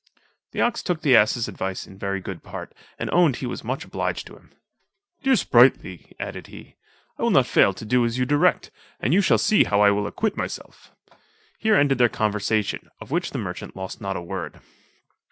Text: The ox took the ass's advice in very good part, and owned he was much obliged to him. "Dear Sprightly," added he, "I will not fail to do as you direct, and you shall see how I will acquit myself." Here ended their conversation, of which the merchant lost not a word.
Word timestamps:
The 0.49 0.61
ox 0.61 0.81
took 0.81 1.03
the 1.03 1.15
ass's 1.15 1.47
advice 1.47 1.85
in 1.85 1.95
very 1.95 2.21
good 2.21 2.41
part, 2.41 2.73
and 2.97 3.07
owned 3.13 3.35
he 3.35 3.45
was 3.45 3.63
much 3.63 3.85
obliged 3.85 4.25
to 4.25 4.35
him. 4.35 4.49
"Dear 5.21 5.35
Sprightly," 5.35 6.13
added 6.19 6.47
he, 6.47 6.75
"I 7.19 7.21
will 7.21 7.29
not 7.29 7.45
fail 7.45 7.71
to 7.75 7.85
do 7.85 8.03
as 8.03 8.17
you 8.17 8.25
direct, 8.25 8.71
and 8.99 9.13
you 9.13 9.21
shall 9.21 9.37
see 9.37 9.65
how 9.65 9.79
I 9.81 9.91
will 9.91 10.07
acquit 10.07 10.35
myself." 10.35 10.91
Here 11.59 11.75
ended 11.75 11.99
their 11.99 12.09
conversation, 12.09 12.89
of 12.99 13.11
which 13.11 13.29
the 13.29 13.37
merchant 13.37 13.75
lost 13.75 14.01
not 14.01 14.17
a 14.17 14.23
word. 14.23 14.59